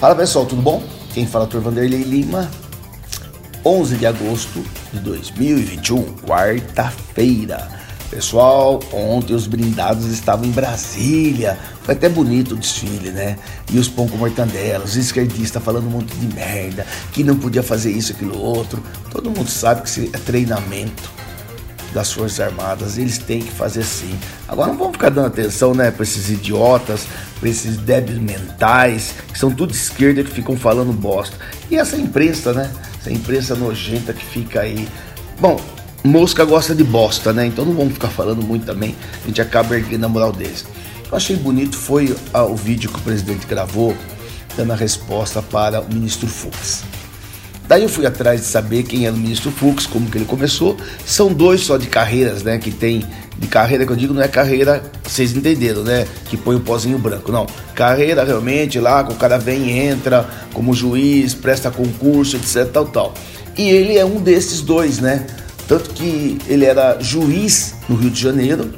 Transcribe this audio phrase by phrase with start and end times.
[0.00, 0.82] Fala pessoal, tudo bom?
[1.12, 2.50] Quem fala é o Vanderlei Lima.
[3.62, 7.68] 11 de agosto de 2021, quarta-feira.
[8.08, 11.58] Pessoal, ontem os brindados estavam em Brasília.
[11.82, 13.36] Foi até bonito o desfile, né?
[13.70, 17.62] E os pão com mortandela, os esquerdistas falando um monte de merda, que não podia
[17.62, 18.82] fazer isso, aquilo, outro.
[19.10, 21.12] Todo mundo sabe que isso é treinamento
[21.92, 24.16] das Forças Armadas, eles têm que fazer sim.
[24.48, 27.06] Agora não vamos ficar dando atenção, né, para esses idiotas,
[27.38, 31.36] para esses débeis mentais, que são tudo esquerda que ficam falando bosta.
[31.70, 32.70] E essa imprensa, né?
[33.00, 34.88] Essa imprensa nojenta que fica aí.
[35.40, 35.60] Bom,
[36.04, 37.46] mosca gosta de bosta, né?
[37.46, 40.64] Então não vamos ficar falando muito também, a gente acaba erguendo a moral deles.
[41.10, 43.96] Eu achei bonito foi ah, o vídeo que o presidente gravou
[44.56, 46.84] dando a resposta para o ministro Fux.
[47.70, 50.76] Daí eu fui atrás de saber quem era o ministro Fux, como que ele começou.
[51.06, 52.58] São dois só de carreiras, né?
[52.58, 53.06] Que tem
[53.38, 56.04] de carreira que eu digo não é carreira, vocês entenderam, né?
[56.28, 57.46] Que põe o pozinho branco, não.
[57.72, 63.14] Carreira realmente lá, que o cara vem, entra como juiz, presta concurso, etc, tal, tal.
[63.56, 65.24] E ele é um desses dois, né?
[65.68, 68.74] Tanto que ele era juiz no Rio de Janeiro,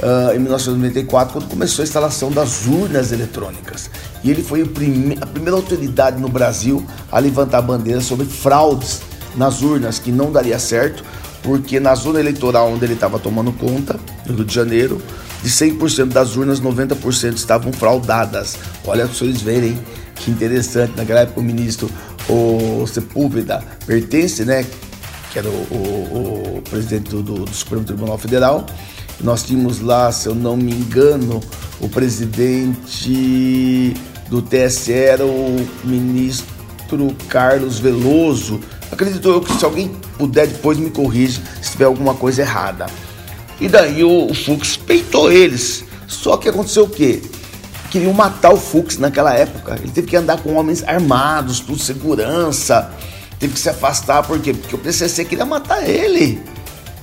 [0.00, 3.88] uh, em 1994, quando começou a instalação das urnas eletrônicas.
[4.24, 9.02] E ele foi prime a primeira autoridade no Brasil a levantar a bandeira sobre fraudes
[9.36, 11.04] nas urnas, que não daria certo,
[11.42, 15.00] porque na zona eleitoral onde ele estava tomando conta, no Rio de Janeiro,
[15.42, 18.56] de 100% das urnas, 90% estavam fraudadas.
[18.86, 19.78] Olha para vocês verem
[20.14, 20.94] que interessante.
[20.96, 21.90] Naquela época, o ministro
[22.26, 24.64] o Sepúlveda pertence, né?
[25.30, 28.64] Que era o, o, o presidente do, do Supremo Tribunal Federal
[29.20, 31.40] nós tínhamos lá, se eu não me engano,
[31.80, 33.94] o presidente
[34.34, 38.58] do TSE era o ministro Carlos Veloso.
[38.90, 42.86] Acredito eu que se alguém puder depois me corrija se tiver alguma coisa errada.
[43.60, 45.84] E daí o, o Fux peitou eles.
[46.08, 47.22] Só que aconteceu o quê?
[47.92, 49.78] Queriam matar o Fux naquela época.
[49.80, 52.90] Ele teve que andar com homens armados, tudo segurança.
[53.38, 54.52] Teve que se afastar, por quê?
[54.52, 56.42] Porque o PCC queria matar ele.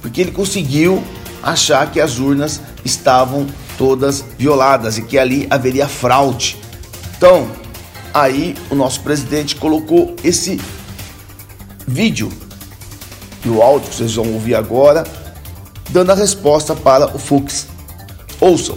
[0.02, 1.02] Porque ele conseguiu
[1.42, 3.48] achar que as urnas estavam
[3.78, 6.58] todas violadas e que ali haveria fraude.
[7.22, 7.48] Então,
[8.16, 10.60] aí o nosso presidente colocou esse
[11.88, 12.30] vídeo
[13.46, 15.04] e o áudio que vocês vão ouvir agora,
[15.92, 17.68] dando a resposta para o Fux.
[18.40, 18.76] Ouçam.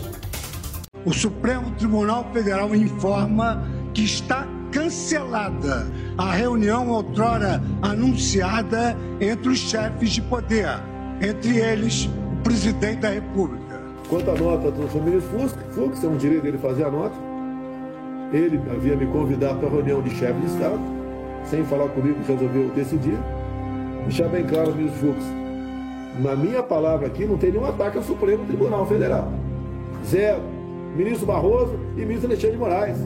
[1.06, 10.10] O Supremo Tribunal Federal informa que está cancelada a reunião outrora anunciada entre os chefes
[10.10, 10.69] de poder,
[11.22, 12.10] entre eles
[12.43, 13.81] presidente da República.
[14.06, 17.34] Quanto à nota do ministro Fux, Fux, é um direito dele fazer a nota.
[18.34, 20.81] Ele havia me convidado para a reunião de chefe de Estado,
[21.45, 23.17] sem falar comigo, resolveu decidir.
[24.03, 25.25] Deixar bem claro, ministro Fux,
[26.19, 29.31] na minha palavra aqui não tem nenhum ataque ao Supremo Tribunal Federal.
[30.05, 30.41] Zero.
[30.97, 32.97] Ministro Barroso e ministro Alexandre de Moraes.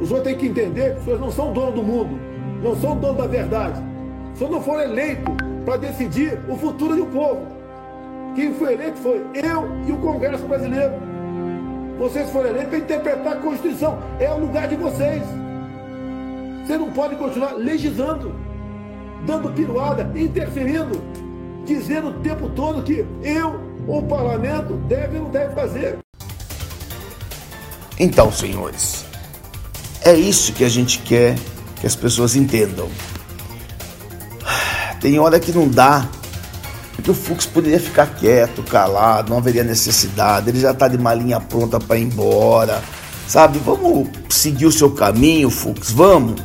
[0.00, 2.18] Os senhores têm que entender que os senhores não são dono do mundo,
[2.62, 3.80] não são dono da verdade.
[4.32, 5.34] Os senhores não foram eleitos
[5.64, 7.42] para decidir o futuro do povo.
[8.34, 11.05] Quem foi eleito foi eu e o Congresso Brasileiro.
[11.98, 13.98] Vocês foram eleitos para interpretar a Constituição.
[14.20, 15.22] É o lugar de vocês.
[16.64, 18.34] Vocês não podem continuar legislando,
[19.24, 21.00] dando piruada, interferindo,
[21.64, 25.98] dizendo o tempo todo que eu o parlamento deve ou não deve fazer.
[27.98, 29.04] Então, senhores,
[30.04, 31.36] é isso que a gente quer
[31.80, 32.88] que as pessoas entendam.
[35.00, 36.08] Tem hora que não dá.
[37.06, 40.50] Porque o Fux poderia ficar quieto, calado, não haveria necessidade.
[40.50, 42.82] Ele já está de malinha pronta para ir embora.
[43.28, 43.60] Sabe?
[43.64, 46.40] Vamos seguir o seu caminho, Fux, vamos.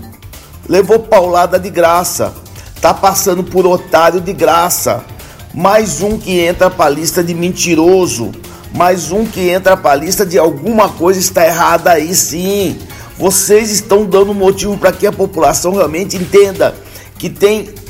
[0.69, 2.31] Levou paulada de graça.
[2.79, 5.03] Tá passando por otário de graça.
[5.51, 8.31] Mais um que entra para a lista de mentiroso.
[8.71, 12.77] Mais um que entra para a lista de alguma coisa está errada aí sim.
[13.17, 16.75] Vocês estão dando motivo para que a população realmente entenda
[17.17, 17.81] que tem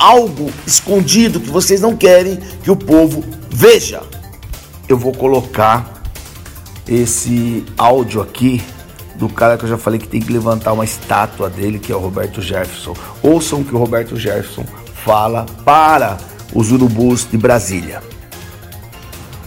[0.00, 4.00] algo escondido que vocês não querem que o povo veja.
[4.88, 6.02] Eu vou colocar
[6.88, 8.62] esse áudio aqui
[9.16, 11.94] do cara que eu já falei que tem que levantar uma estátua dele, que é
[11.94, 12.94] o Roberto Jefferson.
[13.22, 14.64] Ouçam o que o Roberto Jefferson
[15.04, 16.16] fala para
[16.54, 18.02] os urubus de Brasília.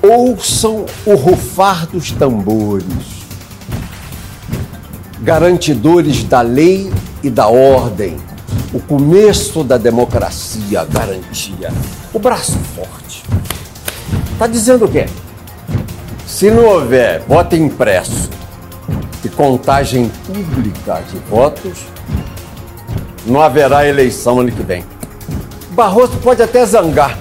[0.04, 2.86] Ouçam o rufar dos tambores,
[5.22, 8.18] garantidores da lei e da ordem
[8.74, 11.72] o começo da democracia, garantia,
[12.12, 13.24] o braço forte.
[14.32, 15.06] Está dizendo o quê?
[16.26, 18.30] Se não houver voto impresso
[19.24, 21.86] e contagem pública de votos,
[23.26, 24.84] não haverá eleição ano que vem.
[25.72, 27.18] Barroso pode até zangar,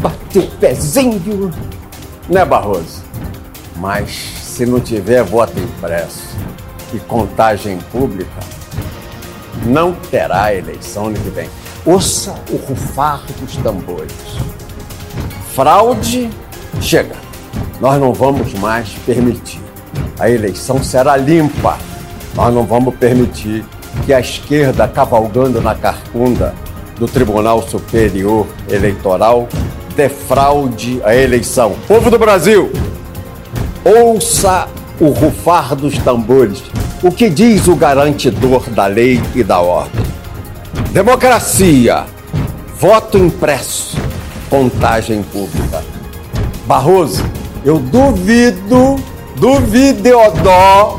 [0.00, 1.52] bater o pezinho,
[2.28, 3.02] né, Barroso?
[3.76, 4.10] Mas
[4.42, 6.36] se não tiver voto impresso,
[6.92, 8.40] e contagem pública,
[9.68, 11.48] não terá eleição ano que vem.
[11.84, 14.12] Ouça o rufar dos tambores.
[15.54, 16.30] Fraude,
[16.80, 17.16] chega.
[17.80, 19.60] Nós não vamos mais permitir.
[20.18, 21.78] A eleição será limpa.
[22.34, 23.64] Nós não vamos permitir
[24.04, 26.54] que a esquerda, cavalgando na carcunda
[26.98, 29.48] do Tribunal Superior Eleitoral,
[29.96, 31.74] defraude a eleição.
[31.86, 32.70] Povo do Brasil,
[33.84, 34.68] ouça
[35.00, 36.62] o rufar dos tambores.
[37.00, 40.04] O que diz o garantidor da lei e da ordem?
[40.90, 42.06] Democracia,
[42.76, 43.96] voto impresso,
[44.50, 45.84] contagem pública.
[46.66, 47.24] Barroso,
[47.64, 48.96] eu duvido,
[49.36, 50.98] duvideodó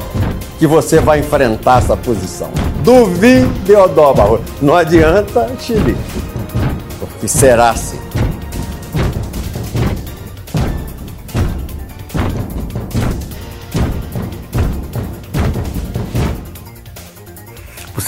[0.58, 2.50] que você vai enfrentar essa posição.
[2.82, 4.44] Duvideodó, Barroso.
[4.62, 5.98] Não adianta, Chile,
[6.98, 7.99] porque será assim.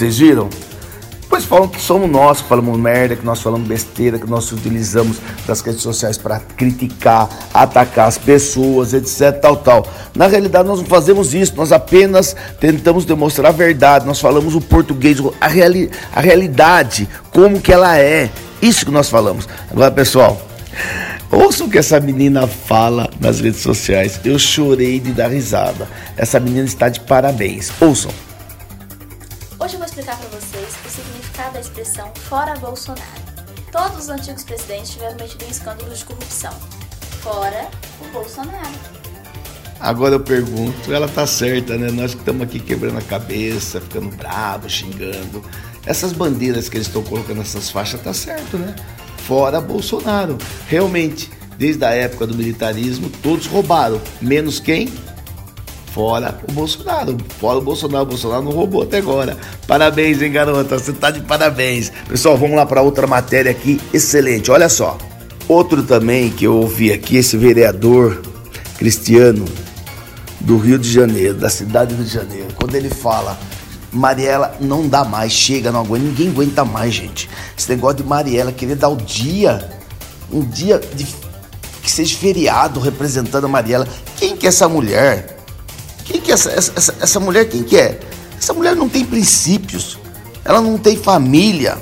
[0.02, 0.50] Vocês viram?
[1.28, 5.18] Pois falam que somos nós que falamos merda, que nós falamos besteira, que nós utilizamos
[5.46, 9.86] das redes sociais para criticar, atacar as pessoas, etc, tal, tal.
[10.12, 14.60] Na realidade, nós não fazemos isso, nós apenas tentamos demonstrar a verdade, nós falamos o
[14.60, 18.28] português, a, reali a realidade, como que ela é.
[18.60, 19.48] Isso que nós falamos.
[19.70, 20.44] Agora, pessoal,
[21.30, 24.18] ouçam o que essa menina fala nas redes sociais.
[24.24, 25.86] Eu chorei de dar risada.
[26.16, 27.70] Essa menina está de parabéns.
[27.80, 28.10] Ouçam.
[29.62, 33.22] Hoje eu vou explicar para vocês o significado da expressão fora Bolsonaro.
[33.70, 36.52] Todos os antigos presidentes tiveram metido em escândalos de corrupção.
[37.20, 37.70] Fora
[38.00, 38.74] o Bolsonaro.
[39.78, 41.92] Agora eu pergunto, ela tá certa, né?
[41.92, 45.44] Nós que estamos aqui quebrando a cabeça, ficando bravo, xingando.
[45.86, 48.74] Essas bandeiras que eles estão colocando nessas faixas tá certo, né?
[49.18, 50.38] Fora Bolsonaro.
[50.66, 54.00] Realmente, desde a época do militarismo, todos roubaram.
[54.20, 54.92] Menos quem?
[55.92, 57.16] Fora o Bolsonaro.
[57.38, 58.04] Fora o Bolsonaro.
[58.04, 59.36] O Bolsonaro não roubou até agora.
[59.66, 60.78] Parabéns, hein, garota?
[60.78, 61.92] Você tá de parabéns.
[62.08, 63.80] Pessoal, vamos lá para outra matéria aqui.
[63.92, 64.50] Excelente.
[64.50, 64.96] Olha só.
[65.48, 68.22] Outro também que eu ouvi aqui, esse vereador
[68.78, 69.44] Cristiano
[70.40, 73.38] do Rio de Janeiro, da cidade do Rio de Janeiro, quando ele fala
[73.92, 77.28] Mariela não dá mais, chega, não aguenta, ninguém aguenta mais, gente.
[77.56, 79.68] Esse negócio de Mariela querer dar o dia,
[80.32, 81.06] um dia de,
[81.82, 83.86] que seja feriado representando a Mariela.
[84.16, 85.41] Quem que é essa mulher?
[86.04, 87.48] Quem que é essa, essa, essa mulher?
[87.48, 87.98] Quem que é?
[88.38, 89.98] Essa mulher não tem princípios,
[90.44, 91.78] ela não tem família,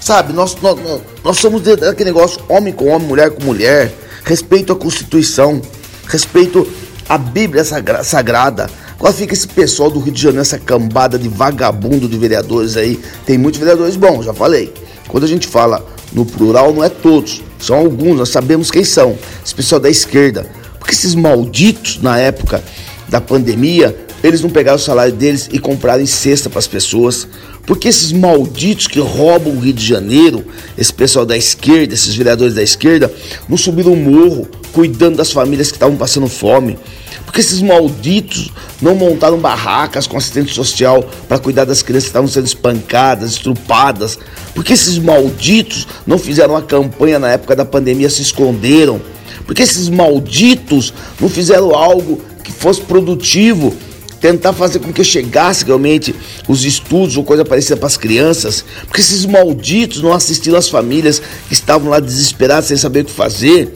[0.00, 0.32] sabe?
[0.32, 0.78] Nós, nós,
[1.22, 3.92] nós somos daquele negócio homem com homem, mulher com mulher,
[4.24, 5.60] respeito à Constituição,
[6.06, 6.66] respeito
[7.08, 7.64] à Bíblia
[8.02, 8.70] Sagrada.
[8.98, 12.98] Agora fica esse pessoal do Rio de Janeiro, essa cambada de vagabundo de vereadores aí.
[13.26, 14.72] Tem muitos vereadores bons, já falei.
[15.08, 19.18] Quando a gente fala no plural, não é todos, são alguns, nós sabemos quem são.
[19.44, 20.50] Esse pessoal da esquerda.
[20.78, 22.62] Porque esses malditos, na época
[23.10, 27.26] da pandemia, eles não pegaram o salário deles e compraram em cesta para as pessoas.
[27.66, 30.44] Porque esses malditos que roubam o Rio de Janeiro,
[30.78, 33.12] esse pessoal da esquerda, esses vereadores da esquerda,
[33.48, 36.78] não subiram o morro cuidando das famílias que estavam passando fome.
[37.24, 42.28] Porque esses malditos não montaram barracas com assistente social para cuidar das crianças que estavam
[42.28, 44.18] sendo espancadas, estrupadas.
[44.54, 49.00] Porque esses malditos não fizeram uma campanha na época da pandemia, se esconderam.
[49.46, 53.74] Porque esses malditos não fizeram algo que fosse produtivo,
[54.20, 56.14] tentar fazer com que chegasse realmente
[56.46, 61.20] os estudos ou coisa parecida para as crianças, porque esses malditos não assistiram as famílias
[61.48, 63.72] que estavam lá desesperadas sem saber o que fazer.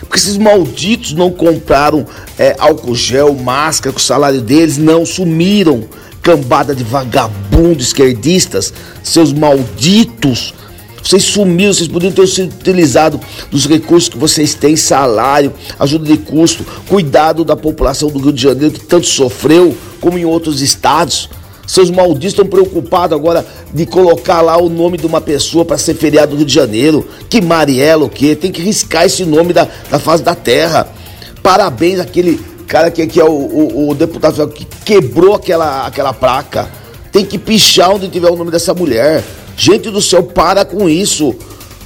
[0.00, 2.06] Porque esses malditos não compraram
[2.38, 5.84] é, álcool gel, máscara com o salário deles, não sumiram.
[6.22, 8.72] Cambada de vagabundo esquerdistas,
[9.02, 10.52] seus malditos
[11.02, 16.18] vocês sumiram, vocês podiam ter sido utilizado dos recursos que vocês têm, salário, ajuda de
[16.18, 21.28] custo, cuidado da população do Rio de Janeiro que tanto sofreu, como em outros estados.
[21.66, 25.94] Seus malditos estão preocupados agora de colocar lá o nome de uma pessoa para ser
[25.94, 27.06] feriado do Rio de Janeiro.
[27.28, 28.34] Que Mariela o quê?
[28.34, 30.88] Tem que riscar esse nome da, da face da terra.
[31.42, 36.70] Parabéns àquele cara que, que é o, o, o deputado que quebrou aquela, aquela placa.
[37.12, 39.22] Tem que pichar onde tiver o nome dessa mulher.
[39.58, 41.34] Gente do céu, para com isso.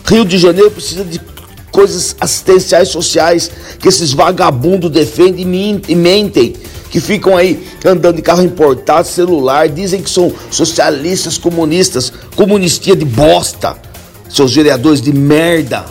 [0.05, 1.19] Rio de Janeiro precisa de
[1.71, 6.55] coisas assistenciais sociais que esses vagabundos defendem e mentem.
[6.91, 13.07] Que ficam aí andando de carro importado, celular, dizem que são socialistas, comunistas, comunistia de
[13.07, 13.75] bosta.
[14.29, 15.87] Seus vereadores de merda.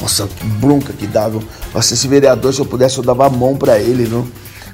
[0.00, 1.42] Nossa, que bronca que dava.
[1.74, 4.24] Nossa, esse vereador, se eu pudesse, eu dava a mão para ele, não?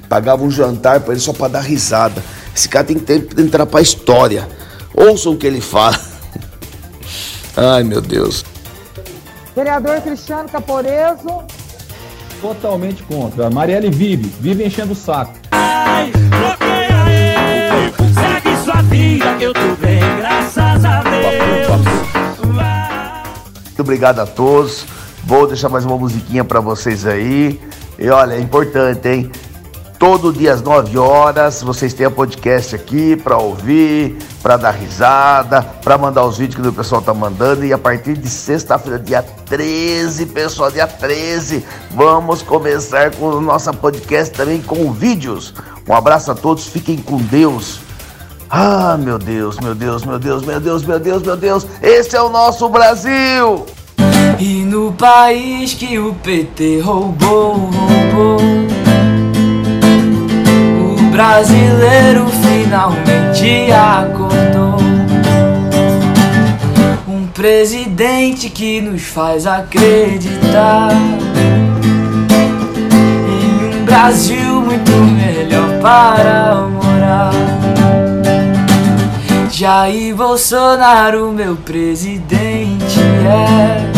[0.07, 2.23] Pagava um jantar para ele só para dar risada.
[2.55, 4.47] Esse cara tem que entrar pra história.
[4.93, 6.10] Ouçam o que ele fala.
[7.55, 8.45] Ai, meu Deus.
[9.55, 11.43] Vereador Cristiano Caporeso.
[12.41, 13.49] Totalmente contra.
[13.49, 15.33] Marielle vive, vive enchendo o saco.
[15.51, 16.91] Ai, bloqueia
[17.71, 21.31] eu, segue sua vida que eu tô bem, graças a Deus.
[23.65, 24.85] Muito obrigado a todos.
[25.23, 27.59] Vou deixar mais uma musiquinha para vocês aí.
[27.97, 29.31] E olha, é importante, hein?
[30.01, 35.61] Todo dia às 9 horas vocês têm a podcast aqui para ouvir, para dar risada,
[35.61, 37.63] para mandar os vídeos que o pessoal tá mandando.
[37.63, 43.71] E a partir de sexta-feira, dia 13, pessoal, dia 13, vamos começar com o nosso
[43.73, 45.53] podcast também com vídeos.
[45.87, 47.79] Um abraço a todos, fiquem com Deus.
[48.49, 52.21] Ah, meu Deus, meu Deus, meu Deus, meu Deus, meu Deus, meu Deus, esse é
[52.23, 53.67] o nosso Brasil!
[54.39, 58.80] E no país que o PT roubou, roubou, o
[61.11, 64.79] brasileiro finalmente acordou.
[67.07, 70.91] Um presidente que nos faz acreditar
[73.27, 77.31] em um Brasil muito melhor para morar.
[79.51, 83.91] Jair Bolsonaro, meu presidente, é.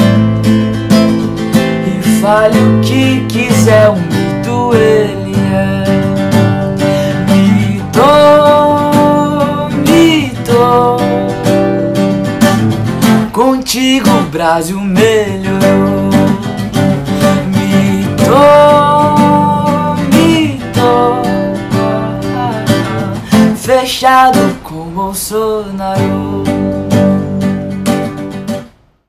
[1.87, 5.22] E fale o que quiser, um mito ele
[14.43, 16.09] Contigo o Brasil melhorou.
[17.47, 18.43] Mito,
[20.11, 20.91] mito.
[23.55, 26.22] Fechado com Bolsonaro.